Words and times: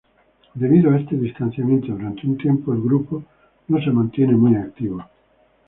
Debido 0.55 0.89
a 0.89 0.97
este 0.97 1.15
distanciamiento 1.15 1.89
durante 1.89 2.25
un 2.25 2.35
tiempo 2.35 2.73
el 2.73 2.81
grupo 2.81 3.23
no 3.67 3.79
se 3.83 3.91
mantiene 3.91 4.33
muy 4.33 4.55
activo. 4.55 5.05